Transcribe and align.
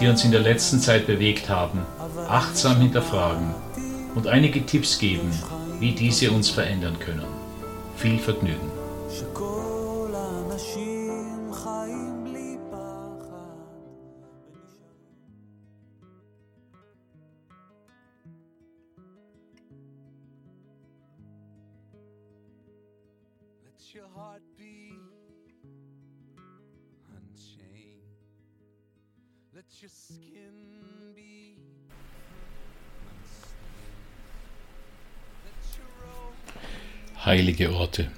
die 0.00 0.08
uns 0.08 0.24
in 0.24 0.30
der 0.30 0.40
letzten 0.40 0.80
Zeit 0.80 1.06
bewegt 1.06 1.48
haben, 1.48 1.80
achtsam 2.28 2.80
hinterfragen 2.80 3.54
und 4.14 4.26
einige 4.26 4.64
Tipps 4.64 4.98
geben, 4.98 5.30
wie 5.78 5.92
diese 5.92 6.30
uns 6.30 6.50
verändern 6.50 6.98
können. 6.98 7.26
Viel 7.96 8.18
Vergnügen. 8.18 8.70
your 23.96 24.08
heart 24.14 24.42
Let 29.56 29.64
your 29.80 29.88
skin 29.88 31.14
be 31.14 31.56
Heilige 37.24 37.72
Orte. 37.72 38.10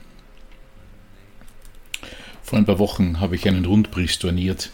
Vor 2.43 2.59
ein 2.59 2.65
paar 2.65 2.81
Wochen 2.81 3.21
habe 3.21 3.37
ich 3.37 3.47
einen 3.47 3.67
Rundbrief 3.67 4.11
storniert, 4.11 4.73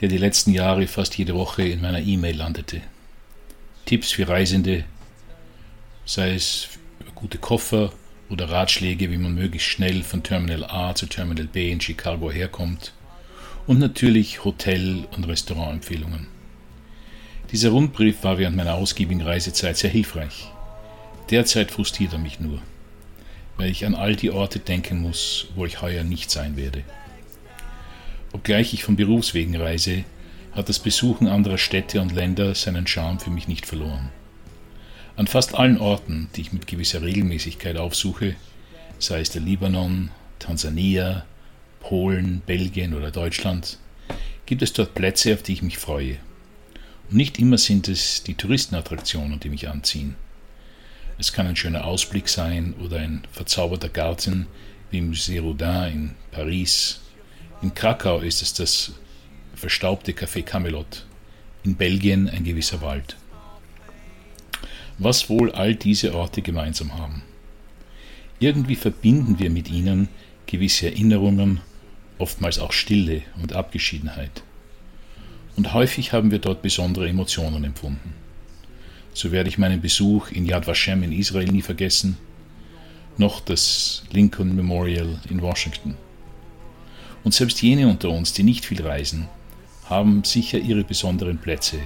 der 0.00 0.08
die 0.08 0.16
letzten 0.16 0.52
Jahre 0.52 0.86
fast 0.86 1.18
jede 1.18 1.34
Woche 1.34 1.68
in 1.68 1.82
meiner 1.82 2.00
E-Mail 2.00 2.36
landete. 2.36 2.80
Tipps 3.84 4.12
für 4.12 4.26
Reisende, 4.26 4.86
sei 6.06 6.32
es 6.32 6.78
gute 7.14 7.36
Koffer 7.36 7.92
oder 8.30 8.48
Ratschläge, 8.48 9.10
wie 9.10 9.18
man 9.18 9.34
möglichst 9.34 9.68
schnell 9.68 10.02
von 10.02 10.22
Terminal 10.22 10.64
A 10.64 10.94
zu 10.94 11.04
Terminal 11.04 11.46
B 11.46 11.70
in 11.70 11.82
Chicago 11.82 12.32
herkommt 12.32 12.94
und 13.66 13.78
natürlich 13.78 14.44
Hotel- 14.44 15.06
und 15.16 15.26
Restaurantempfehlungen. 15.26 16.26
Dieser 17.50 17.70
Rundbrief 17.70 18.22
war 18.22 18.38
während 18.38 18.56
meiner 18.56 18.74
ausgiebigen 18.74 19.22
Reisezeit 19.22 19.76
sehr 19.76 19.90
hilfreich. 19.90 20.50
Derzeit 21.30 21.70
frustriert 21.70 22.12
er 22.12 22.18
mich 22.18 22.40
nur, 22.40 22.60
weil 23.56 23.70
ich 23.70 23.86
an 23.86 23.94
all 23.94 24.16
die 24.16 24.30
Orte 24.30 24.58
denken 24.58 25.00
muss, 25.00 25.46
wo 25.54 25.64
ich 25.64 25.80
heuer 25.80 26.04
nicht 26.04 26.30
sein 26.30 26.56
werde. 26.56 26.84
Obgleich 28.32 28.74
ich 28.74 28.84
von 28.84 28.96
Berufswegen 28.96 29.56
reise, 29.56 30.04
hat 30.52 30.68
das 30.68 30.78
Besuchen 30.78 31.26
anderer 31.26 31.58
Städte 31.58 32.00
und 32.00 32.12
Länder 32.12 32.54
seinen 32.54 32.86
Charme 32.86 33.20
für 33.20 33.30
mich 33.30 33.48
nicht 33.48 33.66
verloren. 33.66 34.10
An 35.16 35.26
fast 35.26 35.54
allen 35.54 35.78
Orten, 35.78 36.28
die 36.34 36.42
ich 36.42 36.52
mit 36.52 36.66
gewisser 36.66 37.02
Regelmäßigkeit 37.02 37.76
aufsuche, 37.76 38.34
sei 38.98 39.20
es 39.20 39.30
der 39.30 39.42
Libanon, 39.42 40.10
Tansania, 40.38 41.24
Polen, 41.84 42.40
Belgien 42.46 42.94
oder 42.94 43.10
Deutschland, 43.10 43.78
gibt 44.46 44.62
es 44.62 44.72
dort 44.72 44.94
Plätze, 44.94 45.34
auf 45.34 45.42
die 45.42 45.52
ich 45.52 45.62
mich 45.62 45.76
freue. 45.76 46.16
Und 47.10 47.16
nicht 47.16 47.38
immer 47.38 47.58
sind 47.58 47.88
es 47.88 48.22
die 48.22 48.34
Touristenattraktionen, 48.34 49.38
die 49.38 49.50
mich 49.50 49.68
anziehen. 49.68 50.16
Es 51.18 51.34
kann 51.34 51.46
ein 51.46 51.56
schöner 51.56 51.84
Ausblick 51.84 52.30
sein 52.30 52.74
oder 52.82 52.98
ein 52.98 53.26
verzauberter 53.30 53.90
Garten 53.90 54.46
wie 54.90 54.98
im 54.98 55.12
Musée 55.12 55.40
Rodin 55.40 55.92
in 55.92 56.10
Paris. 56.30 57.00
In 57.60 57.74
Krakau 57.74 58.20
ist 58.20 58.40
es 58.40 58.54
das 58.54 58.92
verstaubte 59.54 60.12
Café 60.12 60.42
Camelot. 60.42 61.04
In 61.64 61.76
Belgien 61.76 62.30
ein 62.30 62.44
gewisser 62.44 62.80
Wald. 62.80 63.16
Was 64.96 65.28
wohl 65.28 65.52
all 65.52 65.74
diese 65.74 66.14
Orte 66.14 66.40
gemeinsam 66.40 66.96
haben? 66.96 67.22
Irgendwie 68.40 68.76
verbinden 68.76 69.38
wir 69.38 69.50
mit 69.50 69.70
ihnen 69.70 70.08
gewisse 70.46 70.86
Erinnerungen 70.86 71.60
oftmals 72.18 72.58
auch 72.58 72.72
Stille 72.72 73.22
und 73.40 73.52
Abgeschiedenheit. 73.52 74.42
Und 75.56 75.72
häufig 75.72 76.12
haben 76.12 76.30
wir 76.30 76.38
dort 76.38 76.62
besondere 76.62 77.08
Emotionen 77.08 77.64
empfunden. 77.64 78.14
So 79.12 79.30
werde 79.30 79.48
ich 79.48 79.58
meinen 79.58 79.80
Besuch 79.80 80.30
in 80.30 80.44
Yad 80.46 80.66
Vashem 80.66 81.02
in 81.02 81.12
Israel 81.12 81.48
nie 81.48 81.62
vergessen, 81.62 82.16
noch 83.16 83.40
das 83.40 84.02
Lincoln 84.10 84.56
Memorial 84.56 85.20
in 85.30 85.40
Washington. 85.40 85.96
Und 87.22 87.32
selbst 87.32 87.62
jene 87.62 87.88
unter 87.88 88.10
uns, 88.10 88.32
die 88.32 88.42
nicht 88.42 88.66
viel 88.66 88.82
reisen, 88.82 89.28
haben 89.84 90.24
sicher 90.24 90.58
ihre 90.58 90.82
besonderen 90.82 91.38
Plätze, 91.38 91.78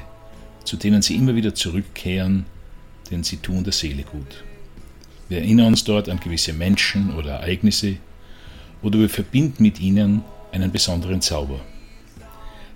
zu 0.64 0.76
denen 0.76 1.02
sie 1.02 1.16
immer 1.16 1.34
wieder 1.34 1.54
zurückkehren, 1.54 2.46
denn 3.10 3.24
sie 3.24 3.36
tun 3.36 3.64
der 3.64 3.72
Seele 3.72 4.02
gut. 4.02 4.44
Wir 5.28 5.38
erinnern 5.38 5.68
uns 5.68 5.84
dort 5.84 6.08
an 6.08 6.20
gewisse 6.20 6.54
Menschen 6.54 7.14
oder 7.14 7.32
Ereignisse, 7.32 7.96
oder 8.82 8.98
wir 8.98 9.08
verbinden 9.08 9.62
mit 9.62 9.80
ihnen 9.80 10.22
einen 10.52 10.70
besonderen 10.70 11.20
Zauber. 11.20 11.60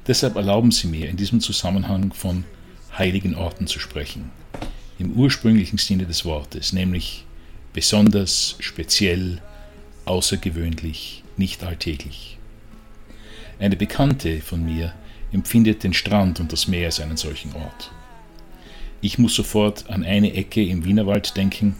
Deshalb 0.07 0.37
erlauben 0.37 0.73
Sie 0.73 0.89
mir 0.89 1.09
in 1.09 1.17
diesem 1.17 1.41
Zusammenhang 1.41 2.13
von 2.13 2.45
heiligen 2.99 3.35
Orten 3.35 3.67
zu 3.67 3.79
sprechen, 3.79 4.31
im 4.99 5.13
ursprünglichen 5.13 5.79
Sinne 5.79 6.07
des 6.07 6.25
Wortes, 6.25 6.73
nämlich 6.73 7.25
besonders, 7.73 8.57
speziell, 8.59 9.41
außergewöhnlich, 10.05 11.23
nicht 11.37 11.63
alltäglich. 11.63 12.39
Eine 13.59 13.77
Bekannte 13.77 14.41
von 14.41 14.65
mir 14.65 14.93
empfindet 15.33 15.85
den 15.85 15.95
Strand 15.95 16.41
und 16.41 16.53
das 16.53 16.67
Meer 16.67 16.87
als 16.87 17.01
einen 17.01 17.17
solchen 17.17 17.55
Ort. 17.55 17.93
Ich 19.01 19.19
muss 19.19 19.35
sofort 19.35 19.89
an 19.89 20.05
eine 20.05 20.35
Ecke 20.35 20.65
im 20.65 20.85
Wienerwald 20.85 21.37
denken, 21.37 21.77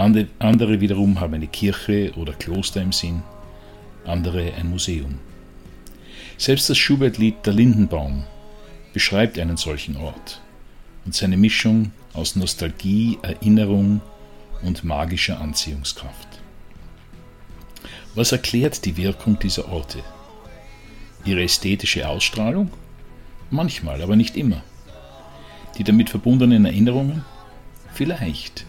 andere 0.00 0.80
wiederum 0.80 1.20
haben 1.20 1.34
eine 1.34 1.46
Kirche 1.46 2.12
oder 2.16 2.32
Kloster 2.32 2.80
im 2.80 2.92
Sinn, 2.92 3.22
andere 4.06 4.54
ein 4.54 4.70
Museum. 4.70 5.18
Selbst 6.38 6.70
das 6.70 6.78
Schubert-Lied 6.78 7.44
Der 7.44 7.52
Lindenbaum 7.52 8.24
beschreibt 8.94 9.38
einen 9.38 9.58
solchen 9.58 9.98
Ort 9.98 10.40
und 11.04 11.14
seine 11.14 11.36
Mischung 11.36 11.92
aus 12.14 12.34
Nostalgie, 12.34 13.18
Erinnerung 13.20 14.00
und 14.62 14.84
magischer 14.84 15.38
Anziehungskraft. 15.38 16.28
Was 18.14 18.32
erklärt 18.32 18.86
die 18.86 18.96
Wirkung 18.96 19.38
dieser 19.38 19.70
Orte? 19.70 19.98
Ihre 21.26 21.42
ästhetische 21.42 22.08
Ausstrahlung? 22.08 22.70
Manchmal, 23.50 24.00
aber 24.00 24.16
nicht 24.16 24.36
immer. 24.36 24.62
Die 25.76 25.84
damit 25.84 26.08
verbundenen 26.08 26.64
Erinnerungen? 26.64 27.22
Vielleicht 27.92 28.64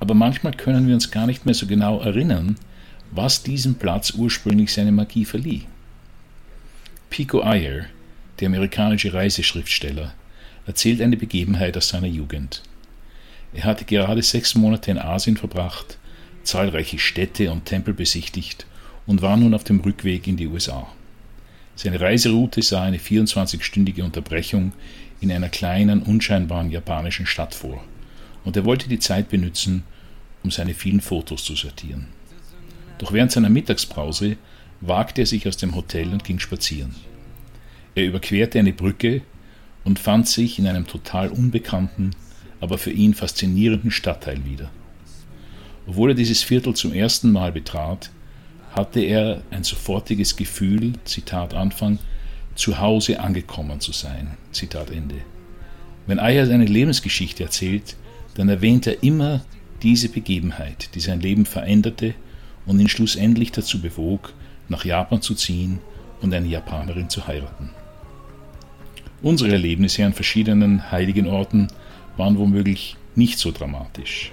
aber 0.00 0.14
manchmal 0.14 0.52
können 0.52 0.86
wir 0.86 0.94
uns 0.94 1.10
gar 1.10 1.26
nicht 1.26 1.46
mehr 1.46 1.54
so 1.54 1.66
genau 1.66 2.00
erinnern, 2.00 2.56
was 3.10 3.42
diesem 3.42 3.76
Platz 3.76 4.12
ursprünglich 4.12 4.72
seine 4.72 4.92
Magie 4.92 5.24
verlieh. 5.24 5.62
Pico 7.10 7.42
Iyer, 7.42 7.86
der 8.40 8.48
amerikanische 8.48 9.12
Reiseschriftsteller, 9.12 10.12
erzählt 10.66 11.00
eine 11.00 11.16
Begebenheit 11.16 11.76
aus 11.76 11.88
seiner 11.88 12.08
Jugend. 12.08 12.62
Er 13.54 13.64
hatte 13.64 13.84
gerade 13.84 14.22
sechs 14.22 14.54
Monate 14.54 14.90
in 14.90 14.98
Asien 14.98 15.36
verbracht, 15.36 15.98
zahlreiche 16.42 16.98
Städte 16.98 17.50
und 17.50 17.64
Tempel 17.64 17.94
besichtigt 17.94 18.66
und 19.06 19.22
war 19.22 19.36
nun 19.36 19.54
auf 19.54 19.64
dem 19.64 19.80
Rückweg 19.80 20.26
in 20.26 20.36
die 20.36 20.48
USA. 20.48 20.86
Seine 21.74 22.00
Reiseroute 22.00 22.62
sah 22.62 22.82
eine 22.82 22.98
24-stündige 22.98 24.02
Unterbrechung 24.02 24.72
in 25.20 25.30
einer 25.30 25.48
kleinen, 25.48 26.02
unscheinbaren 26.02 26.70
japanischen 26.70 27.26
Stadt 27.26 27.54
vor 27.54 27.82
und 28.44 28.56
er 28.56 28.64
wollte 28.64 28.88
die 28.88 28.98
Zeit 28.98 29.28
benutzen, 29.28 29.82
um 30.46 30.52
seine 30.52 30.74
vielen 30.74 31.00
Fotos 31.00 31.42
zu 31.42 31.56
sortieren. 31.56 32.06
Doch 32.98 33.12
während 33.12 33.32
seiner 33.32 33.48
Mittagspause 33.48 34.36
wagte 34.80 35.22
er 35.22 35.26
sich 35.26 35.48
aus 35.48 35.56
dem 35.56 35.74
Hotel 35.74 36.12
und 36.12 36.22
ging 36.22 36.38
spazieren. 36.38 36.94
Er 37.96 38.06
überquerte 38.06 38.60
eine 38.60 38.72
Brücke 38.72 39.22
und 39.84 39.98
fand 39.98 40.28
sich 40.28 40.60
in 40.60 40.68
einem 40.68 40.86
total 40.86 41.30
unbekannten, 41.30 42.12
aber 42.60 42.78
für 42.78 42.92
ihn 42.92 43.12
faszinierenden 43.12 43.90
Stadtteil 43.90 44.44
wieder. 44.44 44.70
Obwohl 45.88 46.10
er 46.10 46.14
dieses 46.14 46.44
Viertel 46.44 46.74
zum 46.74 46.92
ersten 46.92 47.32
Mal 47.32 47.50
betrat, 47.50 48.10
hatte 48.70 49.00
er 49.00 49.42
ein 49.50 49.64
sofortiges 49.64 50.36
Gefühl, 50.36 50.92
Zitat 51.04 51.54
Anfang, 51.54 51.98
zu 52.54 52.78
Hause 52.78 53.18
angekommen 53.18 53.80
zu 53.80 53.90
sein. 53.90 54.36
Zitat 54.52 54.90
Ende. 54.92 55.16
Wenn 56.06 56.20
Ayer 56.20 56.46
seine 56.46 56.66
Lebensgeschichte 56.66 57.42
erzählt, 57.42 57.96
dann 58.34 58.48
erwähnt 58.48 58.86
er 58.86 59.02
immer 59.02 59.44
diese 59.82 60.08
Begebenheit, 60.08 60.90
die 60.94 61.00
sein 61.00 61.20
Leben 61.20 61.46
veränderte 61.46 62.14
und 62.66 62.80
ihn 62.80 62.88
schlussendlich 62.88 63.52
dazu 63.52 63.80
bewog, 63.80 64.32
nach 64.68 64.84
Japan 64.84 65.22
zu 65.22 65.34
ziehen 65.34 65.78
und 66.20 66.34
eine 66.34 66.48
Japanerin 66.48 67.08
zu 67.08 67.26
heiraten. 67.26 67.70
Unsere 69.22 69.52
Erlebnisse 69.52 70.04
an 70.04 70.12
verschiedenen 70.12 70.90
heiligen 70.90 71.26
Orten 71.26 71.68
waren 72.16 72.38
womöglich 72.38 72.96
nicht 73.14 73.38
so 73.38 73.50
dramatisch. 73.50 74.32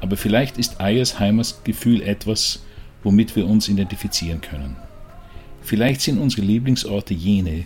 Aber 0.00 0.16
vielleicht 0.16 0.58
ist 0.58 0.80
Ayers 0.80 1.18
Heimatgefühl 1.18 2.02
etwas, 2.02 2.62
womit 3.02 3.36
wir 3.36 3.46
uns 3.46 3.68
identifizieren 3.68 4.40
können. 4.40 4.76
Vielleicht 5.62 6.00
sind 6.00 6.18
unsere 6.18 6.42
Lieblingsorte 6.42 7.14
jene, 7.14 7.64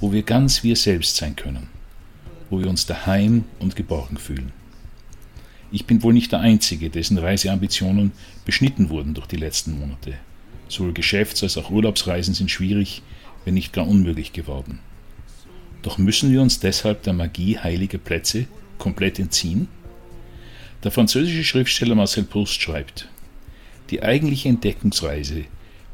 wo 0.00 0.12
wir 0.12 0.22
ganz 0.22 0.62
wir 0.62 0.76
selbst 0.76 1.16
sein 1.16 1.36
können, 1.36 1.68
wo 2.50 2.58
wir 2.60 2.68
uns 2.68 2.86
daheim 2.86 3.44
und 3.58 3.76
geborgen 3.76 4.16
fühlen. 4.16 4.52
Ich 5.72 5.86
bin 5.86 6.02
wohl 6.02 6.12
nicht 6.12 6.32
der 6.32 6.40
Einzige, 6.40 6.90
dessen 6.90 7.18
Reiseambitionen 7.18 8.12
beschnitten 8.44 8.90
wurden 8.90 9.14
durch 9.14 9.26
die 9.26 9.36
letzten 9.36 9.78
Monate. 9.78 10.14
Sowohl 10.68 10.92
Geschäfts- 10.92 11.42
als 11.42 11.56
auch 11.56 11.70
Urlaubsreisen 11.70 12.34
sind 12.34 12.50
schwierig, 12.50 13.02
wenn 13.44 13.54
nicht 13.54 13.72
gar 13.72 13.86
unmöglich 13.86 14.32
geworden. 14.32 14.80
Doch 15.82 15.96
müssen 15.96 16.32
wir 16.32 16.42
uns 16.42 16.60
deshalb 16.60 17.04
der 17.04 17.12
Magie 17.12 17.58
heiliger 17.58 17.98
Plätze 17.98 18.46
komplett 18.78 19.18
entziehen? 19.18 19.68
Der 20.82 20.90
französische 20.90 21.44
Schriftsteller 21.44 21.94
Marcel 21.94 22.24
Proust 22.24 22.60
schreibt, 22.60 23.08
die 23.90 24.02
eigentliche 24.02 24.48
Entdeckungsreise 24.48 25.44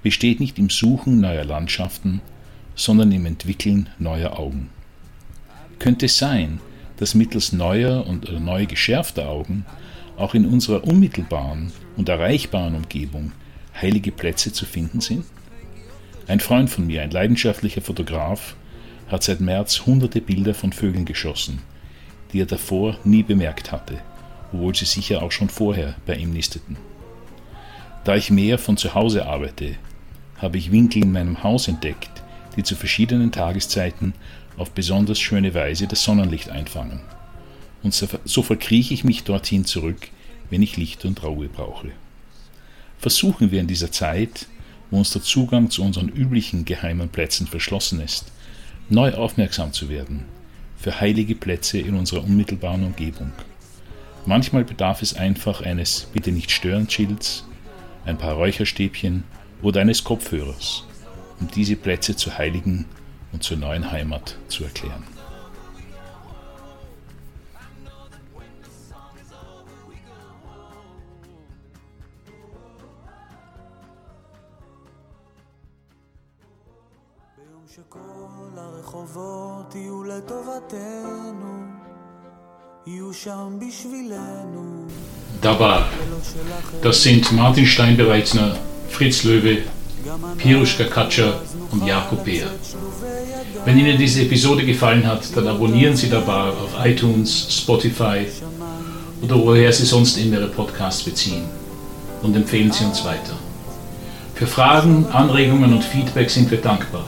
besteht 0.03 0.41
nicht 0.41 0.59
im 0.59 0.71
Suchen 0.71 1.21
neuer 1.21 1.45
Landschaften, 1.45 2.21
sondern 2.75 3.11
im 3.13 3.27
Entwickeln 3.27 3.89
neuer 3.99 4.39
Augen. 4.39 4.71
Könnte 5.79 6.07
es 6.07 6.19
sein, 6.19 6.61
dass 6.97 7.15
mittels 7.15 7.53
neuer 7.53 8.07
und 8.07 8.31
neu 8.41 8.67
geschärfter 8.67 9.29
Augen 9.29 9.65
auch 10.17 10.35
in 10.35 10.47
unserer 10.47 10.85
unmittelbaren 10.85 11.73
und 11.97 12.09
erreichbaren 12.09 12.75
Umgebung 12.75 13.33
heilige 13.81 14.13
Plätze 14.13 14.53
zu 14.53 14.65
finden 14.65 15.01
sind? 15.01 15.25
Ein 16.27 16.41
Freund 16.41 16.71
von 16.71 16.87
mir, 16.87 17.03
ein 17.03 17.11
leidenschaftlicher 17.11 17.83
Fotograf, 17.83 18.57
hat 19.09 19.23
seit 19.23 19.41
März 19.41 19.87
hunderte 19.87 20.21
Bilder 20.21 20.55
von 20.55 20.73
Vögeln 20.73 21.05
geschossen, 21.05 21.63
die 22.33 22.41
er 22.41 22.47
davor 22.47 22.99
nie 23.05 23.23
bemerkt 23.23 23.71
hatte, 23.71 23.99
obwohl 24.53 24.75
sie 24.75 24.87
sicher 24.87 25.23
auch 25.23 25.31
schon 25.31 25.49
vorher 25.49 25.95
bei 26.07 26.17
ihm 26.17 26.33
nisteten. 26.33 26.77
Da 28.05 28.17
ich 28.17 28.31
mehr 28.31 28.59
von 28.59 28.77
zu 28.77 28.95
Hause 28.95 29.27
arbeite, 29.27 29.77
habe 30.39 30.59
ich 30.59 30.73
Winkel 30.73 31.05
in 31.05 31.13
meinem 31.13 31.43
Haus 31.43 31.69
entdeckt, 31.69 32.23
die 32.57 32.63
zu 32.63 32.75
verschiedenen 32.75 33.33
Tageszeiten 33.33 34.15
auf 34.57 34.71
besonders 34.71 35.21
schöne 35.21 35.55
Weise 35.55 35.87
das 35.87 36.03
Sonnenlicht 36.03 36.49
einfangen. 36.51 37.01
Und 37.83 37.95
so 38.25 38.43
verkrieche 38.43 38.95
ich 38.95 39.05
mich 39.05 39.25
dorthin 39.25 39.65
zurück, 39.65 40.09
wenn 40.51 40.63
ich 40.63 40.77
Licht 40.77 41.05
und 41.05 41.23
Ruhe 41.23 41.49
brauche. 41.49 41.91
Versuchen 42.99 43.51
wir 43.51 43.61
in 43.61 43.67
dieser 43.67 43.93
Zeit, 43.93 44.47
wo 44.91 44.99
uns 44.99 45.11
der 45.11 45.23
Zugang 45.23 45.71
zu 45.71 45.83
unseren 45.83 46.09
üblichen 46.09 46.65
geheimen 46.65 47.09
Plätzen 47.09 47.47
verschlossen 47.47 48.01
ist, 48.01 48.33
neu 48.89 49.13
aufmerksam 49.15 49.73
zu 49.73 49.89
werden 49.89 50.25
für 50.79 51.01
heilige 51.01 51.35
Plätze 51.35 51.79
in 51.79 51.95
unserer 51.95 52.25
unmittelbaren 52.25 52.85
Umgebung. 52.85 53.33
Manchmal 54.25 54.65
bedarf 54.65 55.03
es 55.03 55.15
einfach 55.15 55.61
eines 55.61 56.09
Bitte 56.13 56.33
nicht 56.33 56.51
stören 56.51 56.89
Schilds, 56.89 57.45
ein 58.05 58.19
paar 58.19 58.35
Räucherstäbchen 58.35 59.25
oder 59.63 59.81
eines 59.81 60.05
Kopfhörers, 60.05 60.85
um 61.41 61.49
diese 61.49 61.77
Plätze 61.77 62.17
zu 62.17 62.37
heiligen 62.37 62.87
und 63.33 63.43
zur 63.43 63.57
neuen 63.57 63.91
Heimat 63.91 64.37
zu 64.49 64.65
erklären. 64.65 65.05
Dabar, 85.43 85.89
das 86.83 87.03
sind 87.03 87.31
Martin 87.33 87.67
Steinbereitsner, 87.67 88.57
Fritz 88.89 89.25
Löwe, 89.25 89.63
Piruschka 90.39 90.85
Katscher 90.85 91.41
und 91.71 91.87
Jakob 91.87 92.25
Beer. 92.25 92.47
Wenn 93.65 93.79
Ihnen 93.79 93.99
diese 93.99 94.23
Episode 94.23 94.65
gefallen 94.65 95.07
hat, 95.07 95.25
dann 95.35 95.49
abonnieren 95.49 95.97
Sie 95.97 96.09
dabei 96.09 96.51
auf 96.51 96.75
iTunes, 96.85 97.49
Spotify 97.51 98.27
oder 99.23 99.37
woher 99.37 99.73
Sie 99.73 99.85
sonst 99.85 100.19
immer 100.19 100.37
Ihre 100.37 100.49
Podcasts 100.49 101.03
beziehen 101.03 101.45
und 102.23 102.37
empfehlen 102.37 102.71
Sie 102.73 102.85
uns 102.85 103.05
weiter. 103.05 103.35
Für 104.35 104.47
Fragen, 104.47 105.07
Anregungen 105.13 105.73
und 105.73 105.83
Feedback 105.83 106.31
sind 106.31 106.51
wir 106.51 106.61
dankbar. 106.61 107.05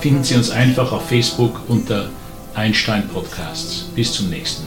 Finden 0.00 0.24
Sie 0.24 0.34
uns 0.34 0.50
einfach 0.50 0.90
auf 0.90 1.06
Facebook 1.06 1.60
unter 1.68 2.08
Einstein 2.54 3.06
Podcasts. 3.08 3.86
Bis 3.94 4.12
zum 4.12 4.30
nächsten 4.30 4.64
Mal. 4.64 4.65